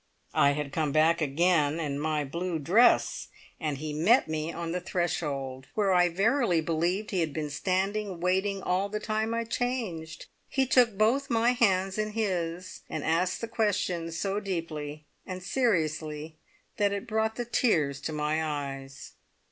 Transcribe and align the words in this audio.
I 0.33 0.53
had 0.53 0.71
come 0.73 0.91
back 0.91 1.21
again 1.21 1.79
in 1.79 1.99
my 1.99 2.25
blue 2.25 2.57
dress! 2.57 3.27
and 3.59 3.77
he 3.77 3.93
met 3.93 4.27
me 4.27 4.51
on 4.51 4.71
the 4.71 4.81
threshold, 4.81 5.67
where 5.75 5.93
I 5.93 6.09
verily 6.09 6.59
believe 6.59 7.11
he 7.11 7.19
had 7.19 7.33
been 7.33 7.51
standing 7.51 8.19
waiting, 8.19 8.63
all 8.63 8.89
the 8.89 8.99
time 8.99 9.31
I 9.35 9.43
changed. 9.43 10.25
He 10.49 10.65
took 10.65 10.97
both 10.97 11.29
my 11.29 11.51
hands 11.51 11.99
in 11.99 12.13
his, 12.13 12.81
and 12.89 13.03
asked 13.03 13.41
the 13.41 13.47
question 13.47 14.11
so 14.11 14.39
deeply 14.39 15.05
and 15.23 15.43
seriously 15.43 16.35
that 16.77 16.91
it 16.91 17.05
brought 17.05 17.35
the 17.35 17.45
tears 17.45 18.01
to 18.01 18.11
my 18.11 18.43
eyes. 18.43 19.11